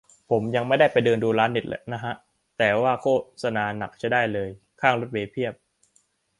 [0.29, 2.13] ผมยังไม่ได้ไปเดินดูร้านเน็ตนะฮะ
[2.57, 3.07] แต่ว่าโฆ
[3.43, 4.49] ษนาหนักใช้ได้เลย
[4.81, 5.53] ข้างรถเมล์เพียบ